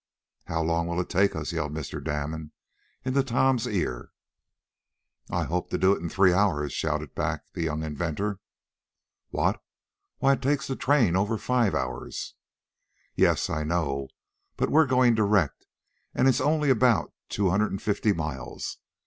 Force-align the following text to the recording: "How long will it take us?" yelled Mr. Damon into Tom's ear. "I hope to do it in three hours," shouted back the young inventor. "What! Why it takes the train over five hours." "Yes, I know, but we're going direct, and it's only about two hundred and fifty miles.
"How 0.45 0.63
long 0.63 0.87
will 0.87 0.99
it 0.99 1.09
take 1.11 1.35
us?" 1.35 1.51
yelled 1.51 1.73
Mr. 1.75 2.03
Damon 2.03 2.53
into 3.05 3.21
Tom's 3.21 3.67
ear. 3.67 4.09
"I 5.29 5.43
hope 5.43 5.69
to 5.69 5.77
do 5.77 5.93
it 5.93 6.01
in 6.01 6.09
three 6.09 6.33
hours," 6.33 6.73
shouted 6.73 7.13
back 7.13 7.43
the 7.53 7.61
young 7.61 7.83
inventor. 7.83 8.39
"What! 9.29 9.63
Why 10.17 10.33
it 10.33 10.41
takes 10.41 10.65
the 10.65 10.75
train 10.75 11.15
over 11.15 11.37
five 11.37 11.75
hours." 11.75 12.33
"Yes, 13.13 13.47
I 13.47 13.63
know, 13.63 14.07
but 14.57 14.71
we're 14.71 14.87
going 14.87 15.13
direct, 15.13 15.67
and 16.15 16.27
it's 16.27 16.41
only 16.41 16.71
about 16.71 17.13
two 17.29 17.51
hundred 17.51 17.69
and 17.69 17.79
fifty 17.79 18.11
miles. 18.11 18.79